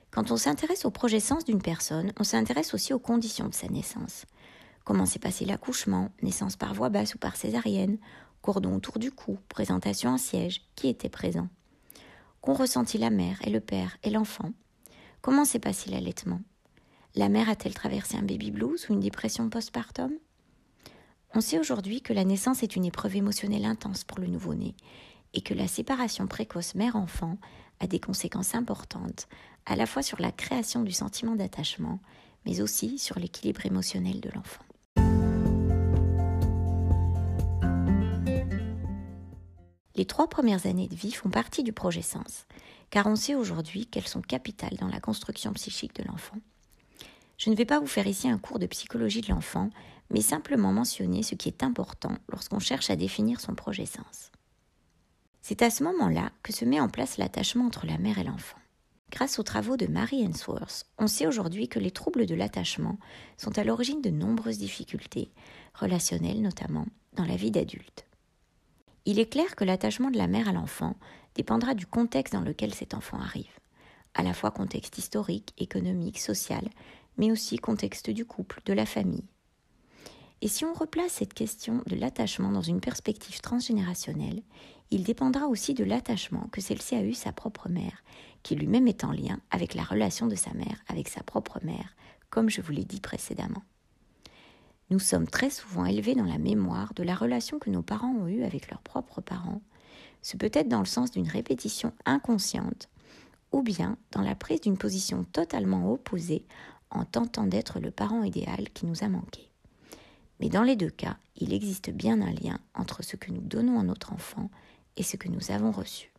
Quand 0.09 0.31
on 0.31 0.37
s'intéresse 0.37 0.85
au 0.85 0.89
projet 0.89 1.19
sens 1.19 1.45
d'une 1.45 1.61
personne, 1.61 2.11
on 2.19 2.23
s'intéresse 2.23 2.73
aussi 2.73 2.93
aux 2.93 2.99
conditions 2.99 3.47
de 3.47 3.53
sa 3.53 3.67
naissance. 3.67 4.25
Comment 4.85 5.05
s'est 5.05 5.19
passé 5.19 5.45
l'accouchement, 5.45 6.09
naissance 6.23 6.55
par 6.55 6.73
voie 6.73 6.89
basse 6.89 7.13
ou 7.13 7.19
par 7.19 7.35
césarienne, 7.35 7.99
cordon 8.41 8.75
autour 8.75 8.97
du 8.97 9.11
cou, 9.11 9.37
présentation 9.49 10.09
en 10.09 10.17
siège, 10.17 10.63
qui 10.75 10.87
était 10.87 11.07
présent 11.07 11.47
Qu'ont 12.41 12.55
ressenti 12.55 12.97
la 12.97 13.11
mère 13.11 13.37
et 13.45 13.51
le 13.51 13.59
père 13.59 13.97
et 14.01 14.09
l'enfant 14.09 14.51
Comment 15.21 15.45
s'est 15.45 15.59
passé 15.59 15.91
l'allaitement 15.91 16.41
La 17.13 17.29
mère 17.29 17.49
a-t-elle 17.49 17.75
traversé 17.75 18.17
un 18.17 18.23
baby 18.23 18.49
blues 18.49 18.89
ou 18.89 18.93
une 18.93 18.99
dépression 18.99 19.47
postpartum 19.47 20.11
on 21.33 21.39
sait 21.39 21.59
aujourd'hui 21.59 22.01
que 22.01 22.11
la 22.11 22.25
naissance 22.25 22.61
est 22.61 22.75
une 22.75 22.83
épreuve 22.83 23.15
émotionnelle 23.15 23.63
intense 23.63 24.03
pour 24.03 24.19
le 24.19 24.27
nouveau-né 24.27 24.75
et 25.33 25.39
que 25.39 25.53
la 25.53 25.69
séparation 25.69 26.27
précoce 26.27 26.75
mère-enfant 26.75 27.37
a 27.79 27.87
des 27.87 28.01
conséquences 28.01 28.53
importantes, 28.53 29.29
à 29.65 29.77
la 29.77 29.85
fois 29.85 30.01
sur 30.01 30.19
la 30.19 30.33
création 30.33 30.83
du 30.83 30.91
sentiment 30.91 31.37
d'attachement, 31.37 32.01
mais 32.45 32.59
aussi 32.59 32.99
sur 32.99 33.17
l'équilibre 33.17 33.65
émotionnel 33.65 34.19
de 34.19 34.29
l'enfant. 34.29 34.65
Les 39.95 40.05
trois 40.05 40.27
premières 40.27 40.65
années 40.65 40.89
de 40.89 40.95
vie 40.95 41.13
font 41.13 41.29
partie 41.29 41.63
du 41.63 41.71
projet 41.71 42.01
Sens, 42.01 42.45
car 42.89 43.07
on 43.07 43.15
sait 43.15 43.35
aujourd'hui 43.35 43.85
qu'elles 43.85 44.07
sont 44.07 44.21
capitales 44.21 44.75
dans 44.81 44.87
la 44.87 44.99
construction 44.99 45.53
psychique 45.53 45.95
de 45.95 46.03
l'enfant. 46.03 46.37
Je 47.37 47.49
ne 47.49 47.55
vais 47.55 47.65
pas 47.65 47.79
vous 47.79 47.87
faire 47.87 48.05
ici 48.05 48.29
un 48.29 48.37
cours 48.37 48.59
de 48.59 48.67
psychologie 48.67 49.21
de 49.21 49.29
l'enfant, 49.29 49.69
mais 50.11 50.21
simplement 50.21 50.71
mentionner 50.71 51.23
ce 51.23 51.35
qui 51.35 51.47
est 51.47 51.63
important 51.63 52.15
lorsqu'on 52.29 52.59
cherche 52.59 52.89
à 52.89 52.95
définir 52.95 53.39
son 53.39 53.55
projet 53.55 53.85
Sens. 53.85 54.31
C'est 55.41 55.63
à 55.63 55.69
ce 55.69 55.83
moment-là 55.83 56.31
que 56.43 56.53
se 56.53 56.65
met 56.65 56.79
en 56.79 56.89
place 56.89 57.17
l'attachement 57.17 57.65
entre 57.65 57.85
la 57.85 57.97
mère 57.97 58.19
et 58.19 58.23
l'enfant. 58.23 58.57
Grâce 59.11 59.39
aux 59.39 59.43
travaux 59.43 59.75
de 59.75 59.87
Mary 59.87 60.23
Ainsworth, 60.23 60.85
on 60.97 61.07
sait 61.07 61.27
aujourd'hui 61.27 61.67
que 61.67 61.79
les 61.79 61.91
troubles 61.91 62.25
de 62.25 62.35
l'attachement 62.35 62.97
sont 63.37 63.57
à 63.57 63.63
l'origine 63.63 64.01
de 64.01 64.09
nombreuses 64.09 64.59
difficultés, 64.59 65.31
relationnelles 65.73 66.41
notamment, 66.41 66.85
dans 67.13 67.25
la 67.25 67.35
vie 67.35 67.51
d'adulte. 67.51 68.05
Il 69.05 69.19
est 69.19 69.29
clair 69.29 69.55
que 69.55 69.65
l'attachement 69.65 70.11
de 70.11 70.17
la 70.17 70.27
mère 70.27 70.47
à 70.47 70.53
l'enfant 70.53 70.95
dépendra 71.35 71.73
du 71.73 71.85
contexte 71.85 72.33
dans 72.33 72.41
lequel 72.41 72.73
cet 72.73 72.93
enfant 72.93 73.19
arrive, 73.19 73.59
à 74.13 74.23
la 74.23 74.33
fois 74.33 74.51
contexte 74.51 74.97
historique, 74.97 75.53
économique, 75.57 76.19
social, 76.19 76.69
mais 77.17 77.31
aussi 77.31 77.57
contexte 77.57 78.09
du 78.09 78.25
couple, 78.25 78.61
de 78.65 78.73
la 78.73 78.85
famille. 78.85 79.25
Et 80.41 80.47
si 80.47 80.65
on 80.65 80.73
replace 80.73 81.13
cette 81.13 81.35
question 81.35 81.83
de 81.85 81.95
l'attachement 81.95 82.51
dans 82.51 82.63
une 82.63 82.81
perspective 82.81 83.41
transgénérationnelle, 83.41 84.41
il 84.89 85.03
dépendra 85.03 85.45
aussi 85.45 85.75
de 85.75 85.83
l'attachement 85.83 86.47
que 86.51 86.61
celle-ci 86.61 86.95
a 86.95 87.03
eu 87.03 87.13
sa 87.13 87.31
propre 87.31 87.69
mère, 87.69 88.03
qui 88.41 88.55
lui-même 88.55 88.87
est 88.87 89.03
en 89.03 89.11
lien 89.11 89.39
avec 89.51 89.75
la 89.75 89.83
relation 89.83 90.25
de 90.25 90.35
sa 90.35 90.51
mère 90.53 90.83
avec 90.87 91.09
sa 91.09 91.21
propre 91.21 91.59
mère, 91.63 91.95
comme 92.31 92.49
je 92.49 92.61
vous 92.61 92.71
l'ai 92.71 92.85
dit 92.85 92.99
précédemment. 92.99 93.61
Nous 94.89 94.99
sommes 94.99 95.27
très 95.27 95.51
souvent 95.51 95.85
élevés 95.85 96.15
dans 96.15 96.25
la 96.25 96.39
mémoire 96.39 96.93
de 96.95 97.03
la 97.03 97.15
relation 97.15 97.59
que 97.59 97.69
nos 97.69 97.83
parents 97.83 98.11
ont 98.11 98.27
eue 98.27 98.43
avec 98.43 98.69
leurs 98.69 98.81
propres 98.81 99.21
parents. 99.21 99.61
Ce 100.23 100.37
peut 100.37 100.51
être 100.53 100.67
dans 100.67 100.79
le 100.79 100.85
sens 100.85 101.11
d'une 101.11 101.29
répétition 101.29 101.93
inconsciente, 102.05 102.89
ou 103.51 103.61
bien 103.61 103.95
dans 104.11 104.21
la 104.21 104.35
prise 104.35 104.61
d'une 104.61 104.77
position 104.77 105.23
totalement 105.23 105.91
opposée 105.91 106.45
en 106.89 107.05
tentant 107.05 107.45
d'être 107.45 107.79
le 107.79 107.91
parent 107.91 108.23
idéal 108.23 108.69
qui 108.73 108.85
nous 108.85 109.03
a 109.03 109.07
manqué. 109.07 109.50
Mais 110.41 110.49
dans 110.49 110.63
les 110.63 110.75
deux 110.75 110.89
cas, 110.89 111.17
il 111.35 111.53
existe 111.53 111.91
bien 111.91 112.19
un 112.19 112.31
lien 112.31 112.59
entre 112.73 113.03
ce 113.03 113.15
que 113.15 113.31
nous 113.31 113.41
donnons 113.41 113.79
à 113.79 113.83
notre 113.83 114.11
enfant 114.11 114.49
et 114.97 115.03
ce 115.03 115.15
que 115.15 115.29
nous 115.29 115.51
avons 115.51 115.71
reçu. 115.71 116.11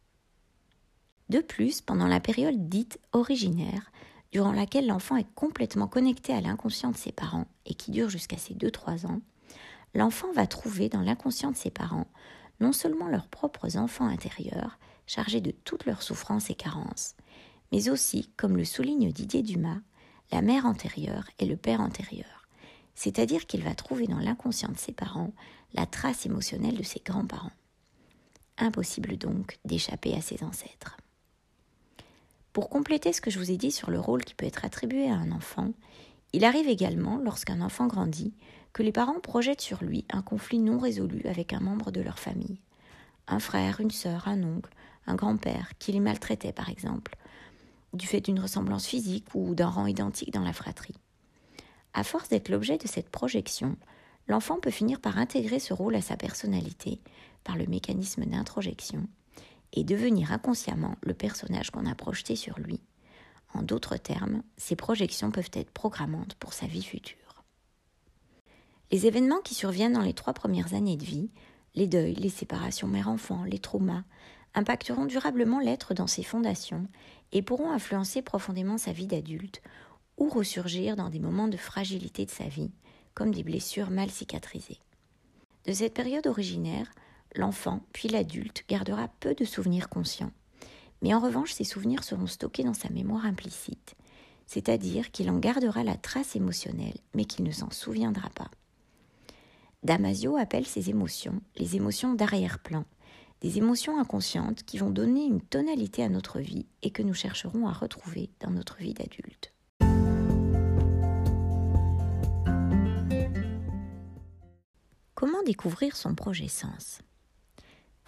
De 1.28 1.40
plus, 1.40 1.80
pendant 1.80 2.06
la 2.06 2.20
période 2.20 2.68
dite 2.68 3.00
originaire, 3.12 3.90
durant 4.30 4.52
laquelle 4.52 4.86
l'enfant 4.86 5.16
est 5.16 5.30
complètement 5.34 5.88
connecté 5.88 6.32
à 6.32 6.40
l'inconscient 6.40 6.92
de 6.92 6.96
ses 6.96 7.10
parents 7.10 7.48
et 7.66 7.74
qui 7.74 7.90
dure 7.90 8.10
jusqu'à 8.10 8.38
ses 8.38 8.54
2-3 8.54 9.06
ans, 9.06 9.20
l'enfant 9.92 10.32
va 10.32 10.46
trouver 10.46 10.88
dans 10.88 11.02
l'inconscient 11.02 11.50
de 11.50 11.56
ses 11.56 11.70
parents 11.70 12.06
non 12.60 12.72
seulement 12.72 13.08
leurs 13.08 13.26
propres 13.26 13.76
enfants 13.76 14.06
intérieurs, 14.06 14.78
chargés 15.06 15.40
de 15.40 15.50
toutes 15.50 15.84
leurs 15.84 16.02
souffrances 16.02 16.48
et 16.48 16.54
carences, 16.54 17.16
mais 17.72 17.88
aussi, 17.88 18.30
comme 18.36 18.56
le 18.56 18.64
souligne 18.64 19.10
Didier 19.10 19.42
Dumas, 19.42 19.80
la 20.30 20.42
mère 20.42 20.64
antérieure 20.64 21.28
et 21.40 21.46
le 21.46 21.56
père 21.56 21.80
antérieur. 21.80 22.41
C'est-à-dire 22.94 23.46
qu'il 23.46 23.62
va 23.62 23.74
trouver 23.74 24.06
dans 24.06 24.18
l'inconscient 24.18 24.70
de 24.70 24.78
ses 24.78 24.92
parents 24.92 25.32
la 25.74 25.86
trace 25.86 26.26
émotionnelle 26.26 26.76
de 26.76 26.82
ses 26.82 27.00
grands-parents. 27.00 27.52
Impossible 28.58 29.16
donc 29.16 29.58
d'échapper 29.64 30.14
à 30.14 30.20
ses 30.20 30.44
ancêtres. 30.44 30.96
Pour 32.52 32.68
compléter 32.68 33.12
ce 33.12 33.22
que 33.22 33.30
je 33.30 33.38
vous 33.38 33.50
ai 33.50 33.56
dit 33.56 33.70
sur 33.70 33.90
le 33.90 33.98
rôle 33.98 34.24
qui 34.24 34.34
peut 34.34 34.44
être 34.44 34.64
attribué 34.64 35.08
à 35.08 35.14
un 35.14 35.32
enfant, 35.32 35.72
il 36.34 36.44
arrive 36.44 36.68
également, 36.68 37.16
lorsqu'un 37.16 37.62
enfant 37.62 37.86
grandit, 37.86 38.34
que 38.72 38.82
les 38.82 38.92
parents 38.92 39.20
projettent 39.20 39.60
sur 39.60 39.82
lui 39.82 40.04
un 40.10 40.22
conflit 40.22 40.58
non 40.58 40.78
résolu 40.78 41.22
avec 41.24 41.52
un 41.52 41.60
membre 41.60 41.90
de 41.90 42.00
leur 42.00 42.18
famille. 42.18 42.60
Un 43.28 43.38
frère, 43.38 43.80
une 43.80 43.90
sœur, 43.90 44.28
un 44.28 44.42
oncle, 44.42 44.70
un 45.06 45.14
grand-père 45.14 45.72
qui 45.78 45.92
les 45.92 46.00
maltraitait 46.00 46.52
par 46.52 46.68
exemple, 46.68 47.16
du 47.92 48.06
fait 48.06 48.20
d'une 48.20 48.40
ressemblance 48.40 48.86
physique 48.86 49.26
ou 49.34 49.54
d'un 49.54 49.68
rang 49.68 49.86
identique 49.86 50.32
dans 50.32 50.44
la 50.44 50.52
fratrie. 50.52 50.94
À 51.94 52.04
force 52.04 52.28
d'être 52.28 52.48
l'objet 52.48 52.78
de 52.78 52.86
cette 52.86 53.10
projection, 53.10 53.76
l'enfant 54.28 54.58
peut 54.58 54.70
finir 54.70 55.00
par 55.00 55.18
intégrer 55.18 55.58
ce 55.58 55.74
rôle 55.74 55.94
à 55.94 56.00
sa 56.02 56.16
personnalité 56.16 57.00
par 57.44 57.56
le 57.56 57.66
mécanisme 57.66 58.24
d'introjection 58.24 59.06
et 59.72 59.84
devenir 59.84 60.32
inconsciemment 60.32 60.96
le 61.02 61.14
personnage 61.14 61.70
qu'on 61.70 61.86
a 61.86 61.94
projeté 61.94 62.36
sur 62.36 62.58
lui. 62.58 62.80
En 63.54 63.62
d'autres 63.62 63.96
termes, 63.96 64.42
ces 64.56 64.76
projections 64.76 65.30
peuvent 65.30 65.50
être 65.52 65.70
programmantes 65.70 66.34
pour 66.36 66.52
sa 66.52 66.66
vie 66.66 66.82
future. 66.82 67.44
Les 68.90 69.06
événements 69.06 69.40
qui 69.40 69.54
surviennent 69.54 69.94
dans 69.94 70.02
les 70.02 70.14
trois 70.14 70.34
premières 70.34 70.74
années 70.74 70.96
de 70.96 71.04
vie, 71.04 71.30
les 71.74 71.86
deuils, 71.86 72.14
les 72.14 72.28
séparations 72.28 72.88
mère-enfant, 72.88 73.44
les 73.44 73.58
traumas, 73.58 74.04
impacteront 74.54 75.06
durablement 75.06 75.60
l'être 75.60 75.94
dans 75.94 76.06
ses 76.06 76.22
fondations 76.22 76.86
et 77.32 77.40
pourront 77.40 77.72
influencer 77.72 78.20
profondément 78.20 78.76
sa 78.76 78.92
vie 78.92 79.06
d'adulte 79.06 79.62
ou 80.18 80.28
ressurgir 80.28 80.96
dans 80.96 81.10
des 81.10 81.18
moments 81.18 81.48
de 81.48 81.56
fragilité 81.56 82.24
de 82.24 82.30
sa 82.30 82.44
vie, 82.44 82.70
comme 83.14 83.34
des 83.34 83.42
blessures 83.42 83.90
mal 83.90 84.10
cicatrisées. 84.10 84.78
De 85.66 85.72
cette 85.72 85.94
période 85.94 86.26
originaire, 86.26 86.90
l'enfant, 87.36 87.80
puis 87.92 88.08
l'adulte, 88.08 88.64
gardera 88.68 89.08
peu 89.20 89.34
de 89.34 89.44
souvenirs 89.44 89.88
conscients. 89.88 90.32
Mais 91.02 91.14
en 91.14 91.20
revanche, 91.20 91.52
ces 91.52 91.64
souvenirs 91.64 92.04
seront 92.04 92.26
stockés 92.26 92.64
dans 92.64 92.74
sa 92.74 92.90
mémoire 92.90 93.26
implicite, 93.26 93.94
c'est-à-dire 94.46 95.10
qu'il 95.10 95.30
en 95.30 95.38
gardera 95.38 95.84
la 95.84 95.96
trace 95.96 96.36
émotionnelle, 96.36 96.98
mais 97.14 97.24
qu'il 97.24 97.44
ne 97.44 97.52
s'en 97.52 97.70
souviendra 97.70 98.30
pas. 98.30 98.50
Damasio 99.82 100.36
appelle 100.36 100.66
ces 100.66 100.90
émotions 100.90 101.40
les 101.56 101.74
émotions 101.74 102.14
d'arrière-plan, 102.14 102.84
des 103.40 103.58
émotions 103.58 103.98
inconscientes 103.98 104.62
qui 104.62 104.78
vont 104.78 104.90
donner 104.90 105.24
une 105.24 105.40
tonalité 105.40 106.04
à 106.04 106.08
notre 106.08 106.38
vie 106.38 106.66
et 106.82 106.90
que 106.90 107.02
nous 107.02 107.14
chercherons 107.14 107.66
à 107.66 107.72
retrouver 107.72 108.30
dans 108.38 108.50
notre 108.50 108.76
vie 108.76 108.94
d'adulte. 108.94 109.52
Comment 115.22 115.44
découvrir 115.44 115.94
son 115.94 116.16
projet 116.16 116.48
sens? 116.48 116.98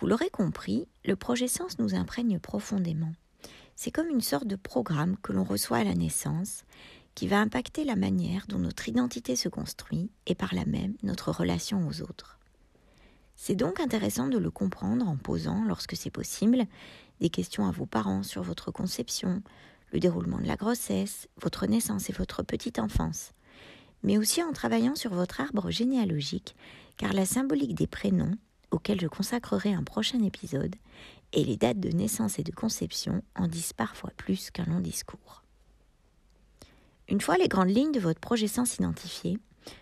Vous 0.00 0.08
l'aurez 0.08 0.30
compris, 0.30 0.88
le 1.04 1.14
projet 1.14 1.46
sens 1.46 1.78
nous 1.78 1.94
imprègne 1.94 2.40
profondément. 2.40 3.12
C'est 3.76 3.92
comme 3.92 4.08
une 4.08 4.20
sorte 4.20 4.48
de 4.48 4.56
programme 4.56 5.16
que 5.18 5.32
l'on 5.32 5.44
reçoit 5.44 5.76
à 5.76 5.84
la 5.84 5.94
naissance 5.94 6.64
qui 7.14 7.28
va 7.28 7.38
impacter 7.38 7.84
la 7.84 7.94
manière 7.94 8.46
dont 8.48 8.58
notre 8.58 8.88
identité 8.88 9.36
se 9.36 9.48
construit 9.48 10.10
et 10.26 10.34
par 10.34 10.56
là 10.56 10.64
même 10.64 10.96
notre 11.04 11.30
relation 11.30 11.86
aux 11.86 12.02
autres. 12.02 12.40
C'est 13.36 13.54
donc 13.54 13.78
intéressant 13.78 14.26
de 14.26 14.38
le 14.38 14.50
comprendre 14.50 15.06
en 15.06 15.16
posant, 15.16 15.62
lorsque 15.66 15.94
c'est 15.94 16.10
possible, 16.10 16.66
des 17.20 17.30
questions 17.30 17.68
à 17.68 17.70
vos 17.70 17.86
parents 17.86 18.24
sur 18.24 18.42
votre 18.42 18.72
conception, 18.72 19.40
le 19.92 20.00
déroulement 20.00 20.40
de 20.40 20.48
la 20.48 20.56
grossesse, 20.56 21.28
votre 21.40 21.66
naissance 21.66 22.10
et 22.10 22.12
votre 22.12 22.42
petite 22.42 22.80
enfance, 22.80 23.34
mais 24.04 24.18
aussi 24.18 24.42
en 24.42 24.52
travaillant 24.52 24.94
sur 24.94 25.12
votre 25.12 25.40
arbre 25.40 25.70
généalogique, 25.70 26.54
car 26.96 27.12
la 27.12 27.26
symbolique 27.26 27.74
des 27.74 27.88
prénoms 27.88 28.36
auquel 28.70 29.00
je 29.00 29.06
consacrerai 29.06 29.72
un 29.72 29.82
prochain 29.82 30.22
épisode, 30.22 30.76
et 31.32 31.44
les 31.44 31.56
dates 31.56 31.80
de 31.80 31.90
naissance 31.90 32.38
et 32.38 32.44
de 32.44 32.52
conception 32.52 33.22
en 33.34 33.48
disent 33.48 33.72
parfois 33.72 34.10
plus 34.16 34.50
qu'un 34.50 34.66
long 34.66 34.80
discours. 34.80 35.42
Une 37.08 37.20
fois 37.20 37.36
les 37.36 37.48
grandes 37.48 37.70
lignes 37.70 37.92
de 37.92 38.00
votre 38.00 38.20
projet 38.20 38.46
sens 38.46 38.76
identifiées, 38.76 39.38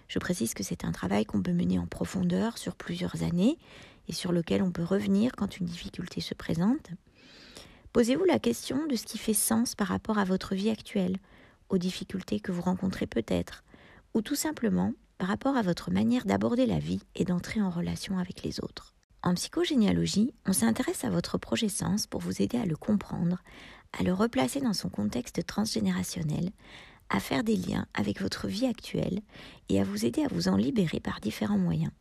je 0.09 0.19
précise 0.19 0.55
que 0.55 0.62
c'est 0.62 0.85
un 0.85 0.93
travail 0.93 1.25
qu'on 1.25 1.43
peut 1.43 1.52
mener 1.52 1.79
en 1.79 1.87
profondeur 1.87 2.59
sur 2.59 2.75
plusieurs 2.75 3.23
années 3.23 3.59
et 4.09 4.12
sur 4.12 4.33
lequel 4.33 4.62
on 4.62 4.73
peut 4.73 4.85
revenir 4.85 5.33
quand 5.37 5.59
une 5.59 5.67
difficulté 5.67 6.21
se 6.21 6.35
présente. 6.35 6.91
Posez-vous 7.93 8.25
la 8.25 8.38
question 8.38 8.87
de 8.87 8.97
ce 8.97 9.05
qui 9.05 9.19
fait 9.19 9.35
sens 9.35 9.75
par 9.75 9.88
rapport 9.88 10.19
à 10.19 10.25
votre 10.25 10.55
vie 10.55 10.71
actuelle, 10.71 11.19
aux 11.69 11.79
difficultés 11.79 12.41
que 12.41 12.52
vous 12.52 12.62
rencontrez 12.62 13.07
peut-être, 13.07 13.64
ou 14.14 14.23
tout 14.23 14.35
simplement 14.35 14.92
par 15.19 15.28
rapport 15.28 15.57
à 15.57 15.62
votre 15.62 15.90
manière 15.90 16.25
d'aborder 16.25 16.66
la 16.66 16.78
vie 16.78 17.02
et 17.14 17.25
d'entrer 17.25 17.61
en 17.61 17.71
relation 17.71 18.19
avec 18.19 18.42
les 18.42 18.61
autres. 18.61 18.95
En 19.23 19.35
psychogénéalogie, 19.35 20.35
on 20.47 20.52
s'intéresse 20.52 21.04
à 21.04 21.11
votre 21.11 21.38
projet 21.38 21.69
sens 21.69 22.07
pour 22.09 22.21
vous 22.21 22.42
aider 22.42 22.59
à 22.59 22.66
le 22.66 22.76
comprendre, 22.76 23.38
à 23.99 24.02
le 24.02 24.12
replacer 24.12 24.61
dans 24.61 24.73
son 24.73 24.88
contexte 24.88 25.47
transgénérationnel, 25.47 26.50
à 27.09 27.21
faire 27.21 27.45
des 27.45 27.57
liens 27.57 27.87
avec 27.95 28.21
votre 28.21 28.49
vie 28.49 28.66
actuelle 28.66 29.21
et 29.69 29.81
à 29.81 29.85
vous 29.85 30.04
aider 30.04 30.25
à 30.25 30.28
vous 30.28 30.49
en 30.49 30.57
libérer 30.57 30.99
par 30.99 31.21
différents 31.21 31.59
moyens. 31.59 31.92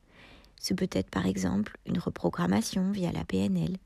Ce 0.59 0.73
peut 0.73 0.89
être 0.91 1.09
par 1.09 1.25
exemple 1.25 1.77
une 1.85 1.99
reprogrammation 1.99 2.91
via 2.91 3.11
la 3.11 3.23
PNL, 3.23 3.77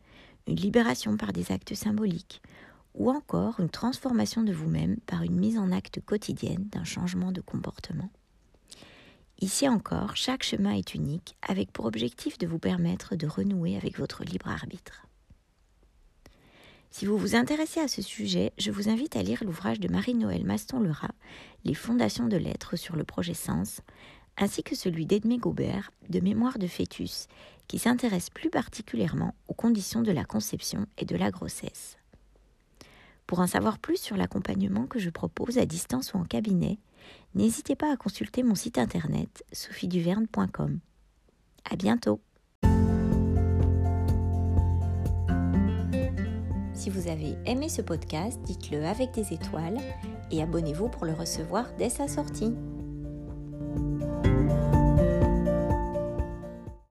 une 0.48 0.56
libération 0.56 1.18
par 1.18 1.34
des 1.34 1.52
actes 1.52 1.74
symboliques, 1.74 2.42
ou 2.96 3.12
encore 3.12 3.60
une 3.60 3.70
transformation 3.70 4.44
de 4.44 4.54
vous-même 4.54 4.98
par 5.06 5.22
une 5.22 5.36
mise 5.36 5.58
en 5.58 5.72
acte 5.72 6.00
quotidienne 6.06 6.68
d'un 6.72 6.84
changement 6.84 7.32
de 7.32 7.42
comportement. 7.42 8.10
Ici 9.42 9.68
encore, 9.68 10.16
chaque 10.16 10.44
chemin 10.44 10.72
est 10.72 10.96
unique, 10.96 11.36
avec 11.42 11.72
pour 11.72 11.86
objectif 11.86 12.38
de 12.38 12.48
vous 12.48 12.60
permettre 12.60 13.16
de 13.16 13.28
renouer 13.28 13.76
avec 13.76 14.00
votre 14.00 14.24
libre 14.24 14.48
arbitre. 14.48 15.06
Si 16.90 17.06
vous 17.06 17.18
vous 17.18 17.36
intéressez 17.36 17.82
à 17.82 17.90
ce 17.90 18.02
sujet, 18.02 18.54
je 18.58 18.72
vous 18.72 18.88
invite 18.88 19.18
à 19.18 19.24
lire 19.24 19.44
l'ouvrage 19.44 19.82
de 19.82 19.90
Marie-Noël 19.90 20.46
Maston-Lerat, 20.46 21.14
Les 21.66 21.74
fondations 21.74 22.30
de 22.30 22.38
l'être 22.38 22.78
sur 22.78 22.96
le 22.96 23.04
projet 23.04 23.34
Sens, 23.34 23.82
ainsi 24.38 24.64
que 24.64 24.76
celui 24.76 25.06
d'Edmé 25.06 25.38
Gaubert, 25.38 25.92
de 26.08 26.22
Mémoire 26.22 26.58
de 26.58 26.68
fœtus, 26.68 27.28
qui 27.68 27.80
s'intéresse 27.80 28.30
plus 28.30 28.50
particulièrement 28.50 29.36
aux 29.50 29.54
conditions 29.54 30.02
de 30.02 30.12
la 30.14 30.24
conception 30.24 30.86
et 30.98 31.04
de 31.04 31.18
la 31.18 31.32
grossesse. 31.32 31.98
Pour 33.28 33.40
en 33.40 33.48
savoir 33.48 33.80
plus 33.80 33.98
sur 33.98 34.18
l'accompagnement 34.18 34.86
que 34.86 35.00
je 35.00 35.10
propose 35.10 35.58
à 35.58 35.66
distance 35.66 36.14
ou 36.14 36.18
en 36.18 36.26
cabinet, 36.26 36.78
n'hésitez 37.34 37.76
pas 37.76 37.92
à 37.92 37.98
consulter 37.98 38.44
mon 38.44 38.56
site 38.56 38.78
internet 38.78 39.44
sophieduverne.com. 39.52 40.80
À 41.70 41.76
bientôt! 41.76 42.22
Si 46.74 46.92
vous 46.92 47.08
avez 47.08 47.36
aimé 47.46 47.68
ce 47.68 47.82
podcast, 47.82 48.40
dites-le 48.44 48.86
avec 48.86 49.12
des 49.12 49.34
étoiles 49.34 49.80
et 50.30 50.44
abonnez-vous 50.44 50.90
pour 50.90 51.06
le 51.06 51.14
recevoir 51.14 51.66
dès 51.80 51.90
sa 51.90 52.08
sortie. 52.08 52.54